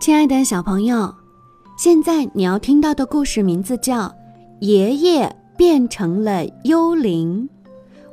[0.00, 1.14] 亲爱的小朋友，
[1.76, 4.08] 现在你要听到的故事名字叫
[4.60, 7.46] 《爷爷变成了幽灵》，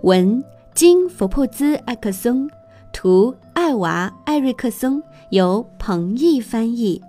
[0.02, 0.44] 文
[0.76, 2.46] 金福布兹·艾克松，
[2.92, 5.02] 图艾娃·艾瑞克松，
[5.32, 7.02] 由彭毅翻译。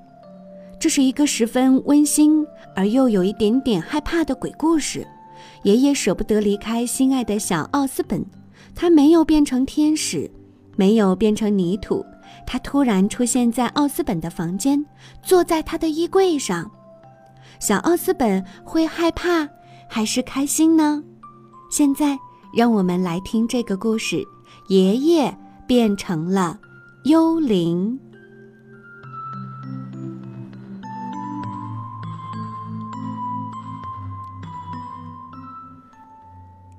[0.79, 5.05] 这是一个十分温馨而又有一点点害怕的鬼故事。
[5.65, 8.25] 爷爷舍不得离开心爱的小奥斯本，
[8.77, 10.31] 他没有变成天使，
[10.77, 12.07] 没有变成泥土。
[12.47, 14.85] 他突然出现在奥斯本的房间，
[15.23, 16.71] 坐在他的衣柜上。
[17.61, 19.49] 小奥斯本会害怕
[19.89, 21.03] 还是开心呢？
[21.71, 22.19] 现在，
[22.55, 24.25] 让我们来听这个故事：
[24.69, 25.37] 爷爷
[25.67, 26.59] 变成了
[27.05, 27.99] 幽灵。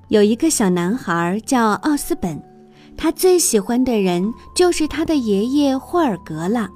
[0.08, 2.49] 有一个小男孩叫奥斯本。
[2.96, 6.68] 他最喜欢的人就是他的爷爷霍尔格了，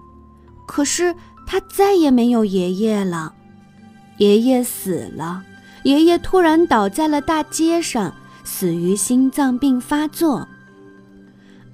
[0.67, 1.15] 可是
[1.47, 3.35] 他再也没有爷爷了。
[4.19, 5.43] 爷爷死了，
[5.83, 10.47] 爷爷突然倒在了大街上，死于心脏病发作。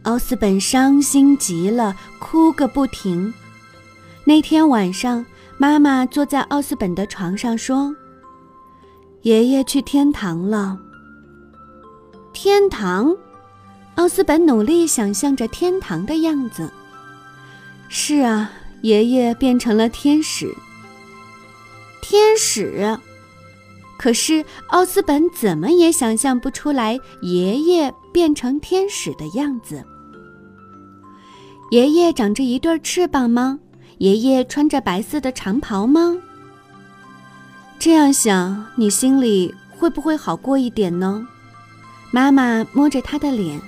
[0.03, 3.33] 奥斯本伤心极了，哭个不停。
[4.25, 5.25] 那天晚上，
[5.59, 7.95] 妈妈坐在奥斯本的床上说
[9.23, 10.79] ：“爷爷去天堂了。”
[12.33, 13.15] 天堂。
[14.01, 16.73] 奥斯本努力想象着天堂的样子。
[17.91, 20.51] 是啊，爷爷变成了天使。
[22.01, 22.99] 天使，
[23.99, 29.85] 可是奥斯本怎么也想象不出来爷爷变成天使的样子。
[31.71, 33.59] 爷爷长着一对翅膀吗？
[33.99, 36.17] 爷爷穿着白色的长袍吗？
[37.79, 41.29] 这样想，你心里会不会好过一点呢？
[42.11, 43.61] 妈妈摸着他的脸。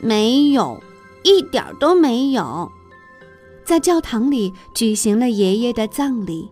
[0.00, 0.82] 没有，
[1.22, 2.70] 一点都没有。
[3.64, 6.48] 在教堂里举行了爷爷的葬礼，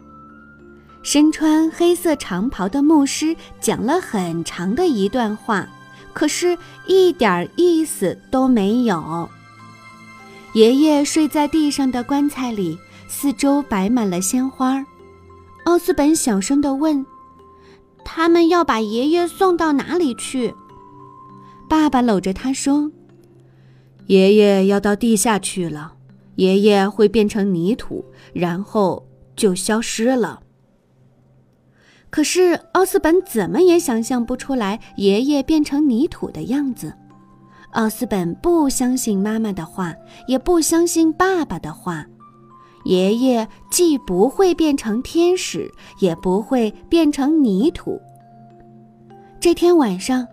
[1.03, 5.67] 身穿黑色长袍的牧师讲了很长的一段话，
[6.13, 9.29] 可是一点意思都没有。
[10.53, 12.79] 爷爷睡在地上的棺材里，
[13.09, 14.85] 四周摆满了鲜花。
[15.65, 17.05] 奥斯本小声地问
[18.05, 20.55] ：“他们要把爷爷送到哪里去？”
[21.69, 22.91] 爸爸搂着他说。
[24.07, 25.95] 爷爷要到地下去了，
[26.37, 30.41] 爷爷会变成泥土，然后就消失了。
[32.09, 36.95] 可是奥斯本怎么也想象不出来爷爷变成泥土的样子。
[37.73, 39.95] 奥斯本不相信妈妈的话，
[40.27, 42.07] 也不相信爸爸的话。
[42.85, 48.01] 爷爷既不会变成天使，也不会变成泥土。
[49.41, 50.27] 这天晚上，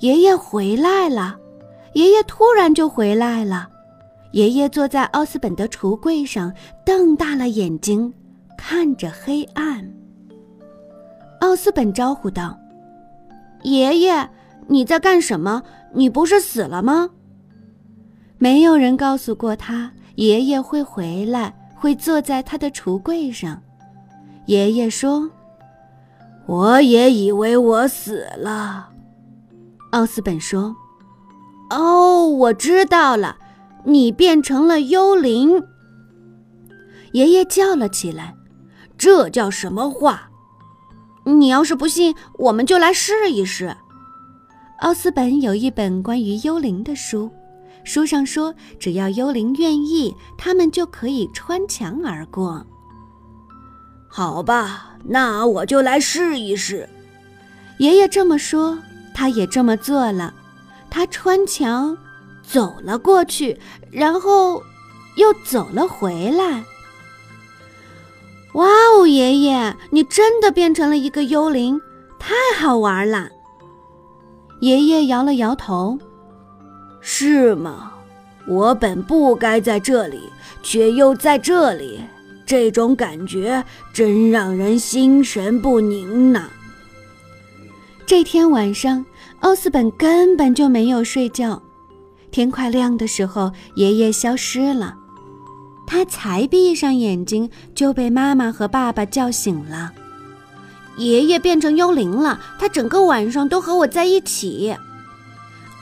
[0.00, 1.36] 爷爷回来了。
[1.96, 3.70] 爷爷突然就回来了，
[4.32, 6.52] 爷爷坐在奥斯本的橱柜上，
[6.84, 8.12] 瞪大了眼睛
[8.54, 9.90] 看着黑暗。
[11.40, 12.54] 奥斯本招呼道
[13.64, 14.28] ：“爷爷，
[14.68, 15.62] 你在干什么？
[15.94, 17.08] 你不是死了吗？”
[18.36, 23.62] 没有人告诉过他爷爷会回来，会坐在他的橱柜上。
[24.44, 25.30] 爷爷说
[26.44, 28.90] ：“我也以为我死了。”
[29.92, 30.76] 奥斯本说。
[31.70, 33.36] 哦，我知道了，
[33.84, 35.62] 你变成了幽灵。
[37.12, 38.34] 爷爷叫了起来
[38.98, 40.30] ：“这叫什么话？
[41.24, 43.76] 你要是不信，我们就来试一试。”
[44.80, 47.30] 奥斯本有一本关于幽灵的书，
[47.82, 52.64] 书上说，只要幽灵愿意，他们就可以穿墙而过。
[54.08, 56.88] 好吧，那我就来试一试。
[57.78, 58.78] 爷爷这么说，
[59.14, 60.32] 他也这么做了。
[60.96, 61.94] 他穿墙
[62.42, 64.62] 走了过去，然后
[65.16, 66.64] 又走了回来。
[68.54, 71.78] 哇哦，爷爷，你真的变成了一个幽灵，
[72.18, 73.28] 太好玩了！
[74.60, 75.98] 爷爷摇了摇头。
[77.02, 77.92] 是吗？
[78.48, 80.30] 我本不该在这里，
[80.62, 82.00] 却又在这里，
[82.46, 83.62] 这种感觉
[83.92, 86.48] 真让人心神不宁呢。
[88.06, 89.04] 这天晚上。
[89.46, 91.62] 奥斯本根本就没有睡觉。
[92.32, 94.96] 天快亮的时候，爷爷消失了。
[95.86, 99.92] 他才闭上眼睛，就被妈妈和爸爸叫醒了。
[100.96, 104.74] 爷爷变成幽灵了，他整个晚上都和我在一起。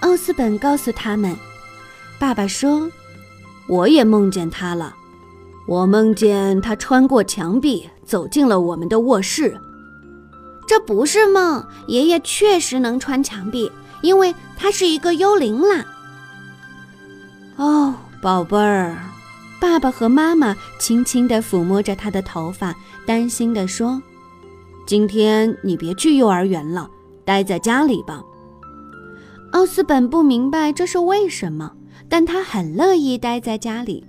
[0.01, 1.35] 奥斯本告诉他们。
[2.19, 2.91] 爸爸说
[3.67, 4.95] ：“我也梦见他了。
[5.67, 9.59] 我梦见他穿过墙壁，走进了我们的卧室。”
[10.67, 13.71] 这不是梦，爷爷确实能穿墙壁，
[14.03, 15.85] 因为他是一个幽灵啦。
[17.57, 18.97] 哦，宝贝儿，
[19.61, 22.75] 爸爸和妈妈轻轻地抚摸着他的头发，
[23.07, 24.03] 担心地说
[24.87, 26.89] ：“今天你别去幼儿园了，
[27.25, 28.23] 待在家里吧。”
[29.53, 31.71] 奥斯本不明白这是为什么，
[32.09, 34.05] 但他很乐意待在家里。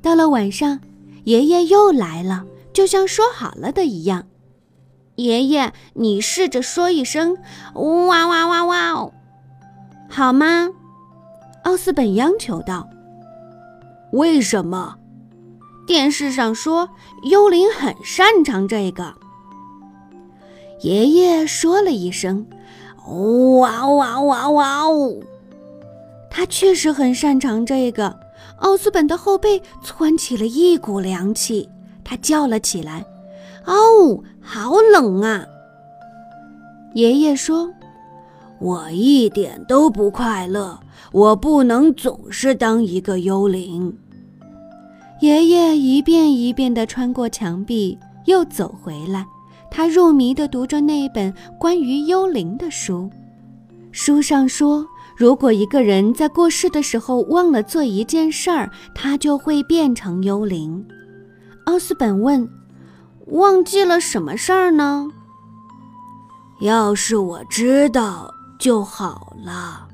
[0.00, 0.78] 到了晚上，
[1.24, 4.24] 爷爷又来了，就像说好了的一样。
[5.16, 7.36] 爷爷，你试着说一声
[7.74, 9.12] “哇哇哇哇哦”，
[10.10, 10.70] 好吗？
[11.62, 12.88] 奥斯本央求道。
[14.12, 14.96] 为什么？
[15.86, 16.88] 电视上说
[17.30, 19.14] 幽灵很擅长这个。
[20.80, 22.46] 爷爷说了一声
[23.60, 25.14] “哇哇哇哇哦”，
[26.30, 28.18] 他确实很擅长这个。
[28.58, 31.68] 奥斯本的后背窜起了一股凉气，
[32.02, 33.04] 他叫了起来。
[33.66, 35.44] 哦，好冷啊！
[36.92, 37.68] 爷爷说
[38.60, 40.78] ：“我一点都不快乐，
[41.12, 43.96] 我不能总是当一个幽灵。”
[45.22, 49.24] 爷爷一遍一遍地穿过墙壁，又走回来。
[49.70, 53.10] 他入迷地读着那本关于幽灵的书。
[53.92, 54.86] 书上说，
[55.16, 60.84] 如果一个人在过世的时候忘了做一件事儿，他就会变成幽灵。
[61.64, 62.46] 奥斯本问。
[63.28, 65.08] 忘记了什么事儿呢？
[66.60, 69.88] 要是我知道就好了。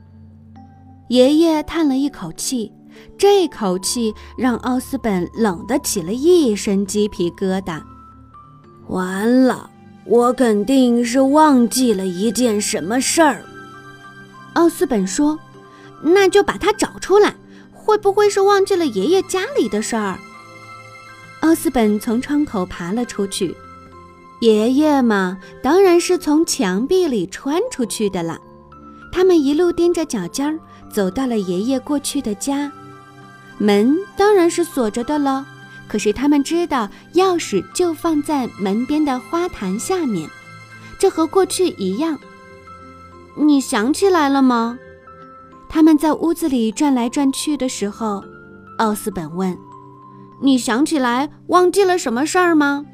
[1.09, 2.71] 爷爷叹了一口气，
[3.17, 7.81] 这口气让奥斯本冷得起了一身鸡皮疙瘩。
[8.89, 9.71] 完了，
[10.05, 13.43] 我肯定是忘记了一件什么事儿。
[14.55, 15.39] 奥斯本说
[16.03, 17.35] ：“那就把它找出来，
[17.73, 20.19] 会不会是忘记了爷爷家里的事儿？”
[21.41, 23.57] 奥斯本从窗口爬了出去，
[24.41, 28.39] 爷爷嘛，当然是从墙壁里穿出去的了。
[29.11, 30.59] 他们一路踮着脚尖儿
[30.91, 32.71] 走到了爷爷过去的家，
[33.59, 35.47] 门当然是锁着的了。
[35.89, 40.31] 可是他们知道钥匙就放在门边的花坛下面，
[40.99, 42.17] 这和过去一样。
[43.35, 44.79] 你想起来了吗？
[45.69, 48.23] 他们在屋子里转来转去的时候，
[48.79, 49.57] 奥斯本问。
[50.43, 52.87] 你想起来忘记了什么事儿吗？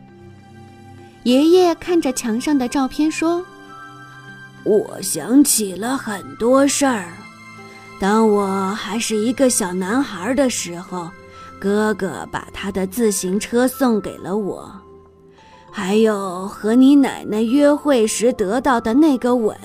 [1.22, 3.44] 爷爷看着墙上的照片说
[4.64, 7.06] ：“我想起了很多事儿。
[8.00, 11.08] 当我还是一个小男孩的时候，
[11.60, 14.70] 哥哥把他的自行车送给了我，
[15.70, 19.56] 还有和你奶奶约会时得到的那个吻。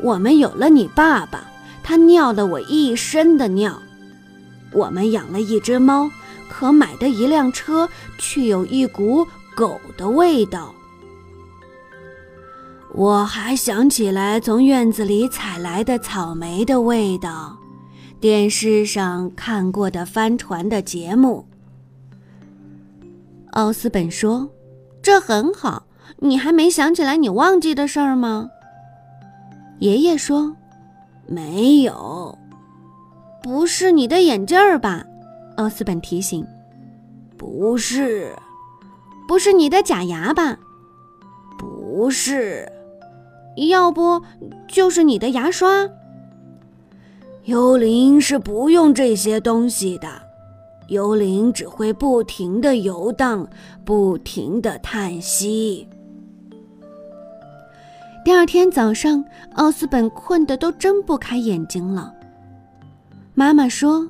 [0.00, 1.44] 我们有了你爸爸，
[1.82, 3.80] 他尿了我一身的尿。
[4.72, 6.10] 我们养了一只猫。”
[6.50, 7.88] 可买的一辆车
[8.18, 10.74] 却有一股狗的味道。
[12.92, 17.56] 我还想起来从院子里采来的草莓的味道，
[18.20, 21.46] 电视上看过的帆船的节目。
[23.52, 24.50] 奥斯本说
[25.00, 25.84] ：“这很好，
[26.18, 28.50] 你还没想起来你忘记的事儿吗？”
[29.78, 30.56] 爷爷说
[31.26, 32.36] ：“没有，
[33.42, 35.04] 不是你的眼镜儿吧？”
[35.56, 36.46] 奥斯本提醒
[37.36, 38.34] ：“不是，
[39.28, 40.58] 不是你的假牙吧？
[41.58, 42.70] 不是，
[43.68, 44.22] 要不
[44.66, 45.88] 就是你的牙刷。
[47.44, 50.08] 幽灵是不用这些东西的，
[50.88, 53.46] 幽灵只会不停的游荡，
[53.84, 55.86] 不停的叹息。”
[58.24, 62.14] 第二天早上，奥斯本困得都睁不开眼睛了。
[63.34, 64.08] 妈妈说。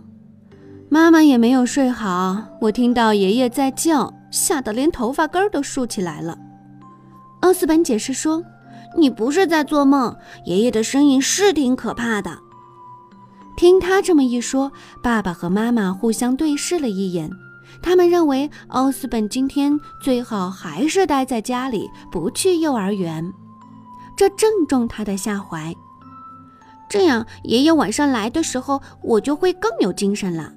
[0.92, 6.36] 妈妈也没有睡好，我听到爷爷在叫，吓得连头发根儿都竖起来了。
[7.42, 8.42] 奥斯本解释说
[8.98, 10.16] ：“你不是在做梦，
[10.46, 12.36] 爷爷的声音是挺可怕的。”
[13.56, 17.30] 听他这么一说，爸爸和妈妈互相对视了一眼，
[17.80, 23.32] 他们认为奥斯本今天最好还是待在家里，不去幼儿园，
[24.16, 25.72] 这正中他的下怀。
[26.88, 30.54] 这样，爷爷晚上来的时候，我就会更有精神了。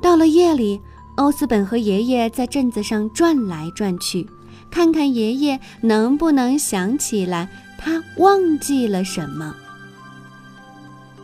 [0.00, 0.80] 到了夜里，
[1.16, 4.28] 欧斯本和爷爷在镇子上转来转去，
[4.70, 7.48] 看看爷爷能不能想起来
[7.78, 9.54] 他忘记了什么。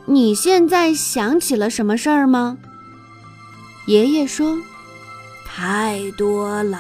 [0.07, 2.59] 你现在想起了什么事儿吗？
[3.87, 4.59] 爷爷说
[5.47, 6.79] ：“太多了。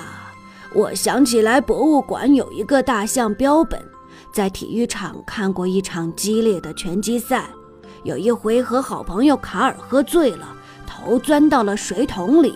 [0.75, 3.81] 我想起来，博物馆有一个大象标本，
[4.33, 7.51] 在体育场看过一场激烈的拳击赛，
[8.03, 10.57] 有一回和好朋友卡尔喝醉了。”
[11.05, 12.55] 头钻到了水桶里，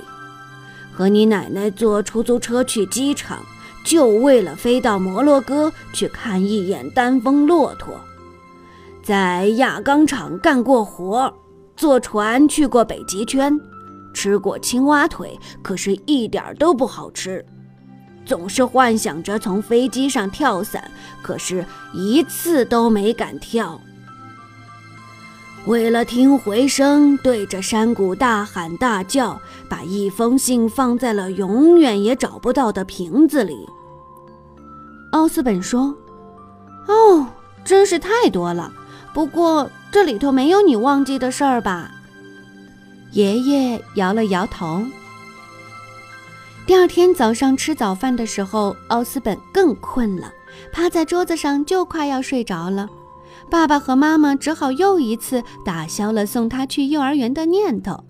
[0.92, 3.44] 和你奶奶坐出租车去机场，
[3.84, 7.94] 就为了飞到摩洛哥去看一眼丹峰骆驼。
[9.02, 11.32] 在轧钢厂干过活，
[11.76, 13.58] 坐船去过北极圈，
[14.14, 17.44] 吃过青蛙腿，可是一点都不好吃。
[18.24, 20.90] 总是幻想着从飞机上跳伞，
[21.22, 23.80] 可是一次都没敢跳。
[25.66, 33.68] 为了听回声，对着山谷大喊大叫，把一封信放在了永远也找不到的瓶子里。
[35.10, 35.92] 奥斯本说
[36.86, 37.26] ：“哦，
[37.64, 38.72] 真是太多了。
[39.12, 41.90] 不过这里头没有你忘记的事儿吧？”
[43.10, 44.84] 爷爷摇了摇头。
[46.64, 50.32] 第二天早上吃早饭的时候，奥斯本更困了，
[50.72, 52.88] 趴在桌子上就快要睡着了。
[53.50, 58.04] 爸爸和妈妈只好又一次打消了送他去幼儿园的念头。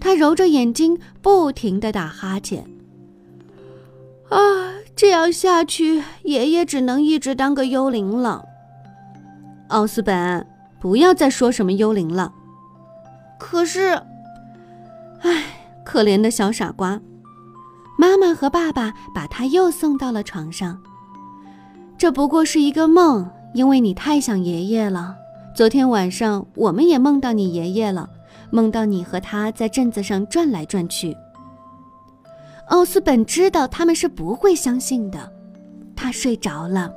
[0.00, 2.66] 他揉着眼睛，不停地打哈欠。
[4.28, 4.38] 啊，
[4.94, 8.44] 这样下去，爷爷只能一直当个幽灵了。
[9.68, 10.46] 奥斯本，
[10.78, 12.32] 不要再说什么幽灵了。
[13.38, 14.02] 可是，
[15.20, 15.44] 唉，
[15.84, 17.00] 可怜的小傻瓜。
[17.96, 20.80] 妈妈和爸爸把他又送到了床上。
[21.96, 23.30] 这不过是一个梦。
[23.54, 25.16] 因为你太想爷爷了，
[25.54, 28.10] 昨天晚上我们也梦到你爷爷了，
[28.50, 31.16] 梦到你和他在镇子上转来转去。
[32.68, 35.32] 奥斯本知道他们是不会相信的，
[35.94, 36.92] 他睡着了。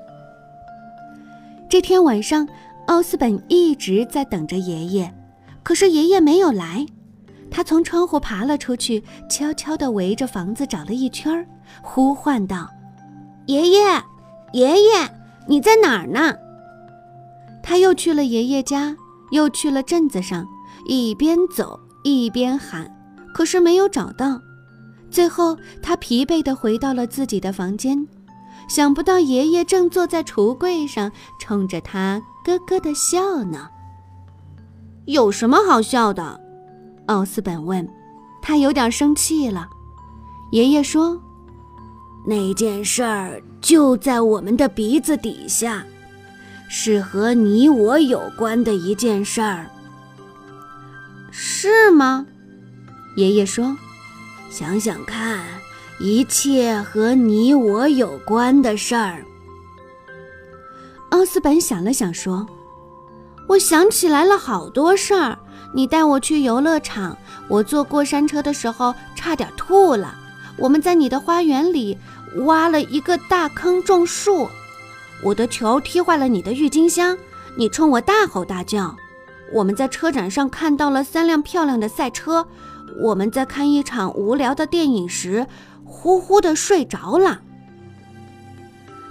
[1.70, 2.48] 这天晚上，
[2.88, 5.14] 奥斯本一直在等着爷爷，
[5.62, 6.84] 可是爷爷没有来。
[7.52, 11.48] 他从窗户爬了出去，悄悄地围着房子找了一圈，
[11.84, 12.68] 呼唤道
[13.46, 13.80] ：“爷爷，
[14.54, 15.10] 爷爷，
[15.48, 16.34] 你在哪儿呢？”
[17.70, 18.96] 他又去了爷爷家，
[19.32, 20.48] 又去了镇子上，
[20.86, 22.90] 一边走一边喊，
[23.34, 24.40] 可是没有找到。
[25.12, 28.08] 最后，他疲惫地回到了自己的房间，
[28.70, 33.68] 想不到爷爷正坐在橱柜上，冲着他咯咯地笑呢。
[35.04, 36.40] 有什么好笑的？
[37.08, 37.86] 奥斯本问。
[38.42, 39.68] 他有点生气了。
[40.54, 41.22] 爷爷说
[42.26, 45.86] ：“那件事儿就在我们的鼻子底下。”
[46.70, 49.70] 是和你我有关的一件事儿，
[51.32, 52.26] 是吗？
[53.16, 53.76] 爷爷说
[54.52, 55.44] ：“想想看，
[56.00, 59.24] 一切和你我有关的事儿。”
[61.10, 62.46] 奥斯本想了想说
[63.48, 65.40] ：“我想起来了好多事儿。
[65.74, 70.16] 你带我去游乐场，我坐过山车的时候差点吐了。
[70.58, 71.98] 我们在你的花园里
[72.46, 74.50] 挖了一个大坑种树。”
[75.24, 77.18] 我的球踢坏了你的郁金香，
[77.56, 78.96] 你冲我大吼大叫。
[79.52, 82.48] 我们在车展上看到了三辆漂亮的赛车。
[83.00, 85.46] 我们在看一场无聊的电影时，
[85.84, 87.42] 呼呼的睡着了。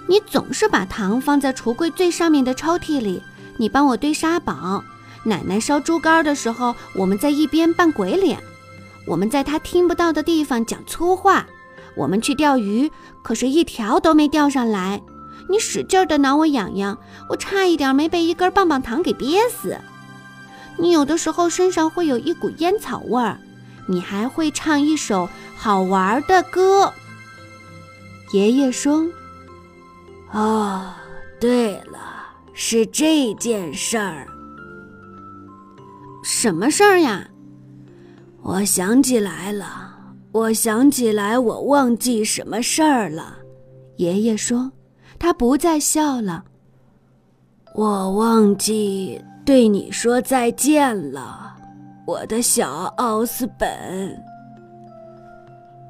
[0.07, 3.21] 你总是把糖放在橱柜最上面的抽屉里。
[3.57, 4.83] 你帮我堆沙堡。
[5.23, 8.39] 奶奶烧猪肝的时候，我们在一边扮鬼脸。
[9.05, 11.45] 我们在她听不到的地方讲粗话。
[11.95, 15.01] 我们去钓鱼，可是一条都没钓上来。
[15.49, 16.97] 你使劲的挠我痒痒，
[17.29, 19.77] 我差一点没被一根棒棒糖给憋死。
[20.77, 23.39] 你有的时候身上会有一股烟草味儿，
[23.87, 26.93] 你还会唱一首好玩的歌。
[28.33, 29.05] 爷爷说
[30.33, 30.93] ：“哦，
[31.39, 34.27] 对了，是这件事儿。
[36.23, 37.27] 什么事儿呀？
[38.43, 39.93] 我想起来了，
[40.31, 43.37] 我想起来，我忘记什么事儿了。”
[43.97, 44.71] 爷爷说。
[45.19, 46.43] 他不再笑了。
[47.75, 51.55] 我忘记对你说再见了，
[52.05, 54.23] 我的小奥斯本。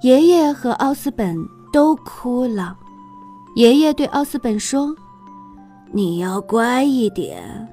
[0.02, 1.36] 爷爷和奥斯本
[1.72, 2.78] 都哭了。
[3.56, 4.96] 爷爷对奥斯本说
[5.92, 7.68] ：“你要乖一点，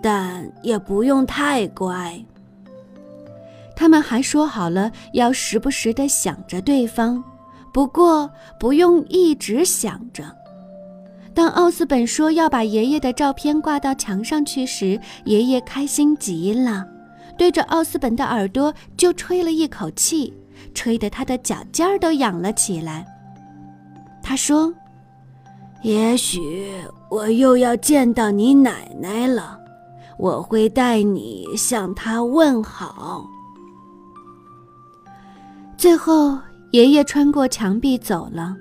[0.00, 2.16] 但也不用太乖。”
[3.74, 7.22] 他们还说好了要时不时的想着对方，
[7.72, 10.24] 不过不用一直想着。
[11.36, 16.82] 当奥斯本说要把爷爷的照片挂到墙上去时，爷爷开心极了，
[17.36, 20.32] 对着奥斯本的耳朵就吹了一口气，
[20.72, 23.04] 吹得他的脚尖儿都痒了起来。
[24.22, 24.72] 他说
[25.84, 26.40] ：“也许
[27.10, 29.60] 我又要见到你奶奶了，
[30.18, 33.26] 我会带你向她问好。”
[35.76, 36.38] 最后，
[36.70, 38.56] 爷爷穿过墙壁走了。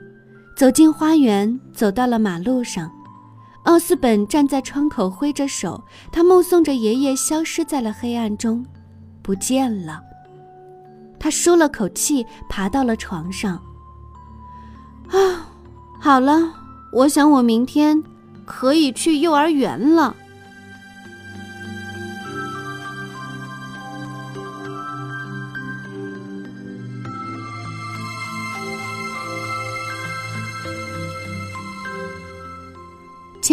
[0.56, 2.90] 走进花园，走到了马路上，
[3.64, 5.84] 奥斯本站在窗口挥着手，
[6.14, 8.66] 他目送着爷爷消失在了黑暗中，
[9.22, 10.02] 不见了。
[11.20, 13.62] 他舒了口气，爬到了床上。
[15.10, 15.50] 啊，
[16.00, 16.54] 好了，
[16.94, 18.02] 我想我明天
[18.46, 20.16] 可以去幼儿园了。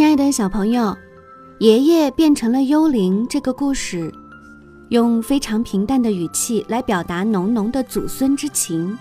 [0.02, 0.96] 亲爱的小朋友，
[1.58, 4.12] 爷爷变成了幽灵这个故事，
[4.88, 8.98] 用非常平淡的语气来表达浓浓的祖孙之情。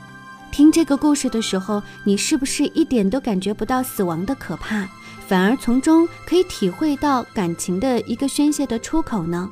[0.52, 4.88] 听这个故事的时候，你是不是一点都感觉不到死亡的可怕，
[5.26, 9.50] 反而从中可以体会到感情的一个宣泄的出口呢？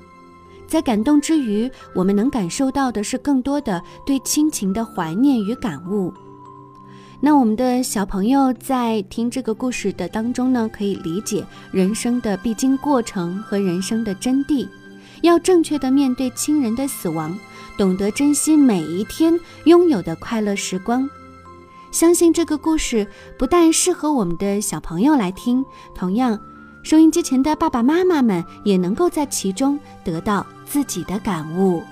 [0.68, 6.14] 在感动之余，我们能感受到的是更多的对亲情的怀念与感悟。
[7.22, 14.66] 那我们的小朋友在听这个故事的当中呢，可以理解人生的必经过程和人生的真谛，
[15.22, 17.38] 要正确的面对亲人的死亡，
[17.78, 21.10] 懂得珍惜每一天拥有的快乐时光。
[21.92, 23.06] 相信这个故事
[23.38, 26.40] 不但适合我们的小朋友来听，同样，
[26.84, 31.84] 收音机前的爸爸妈妈们也能够在其中得到自己的感悟。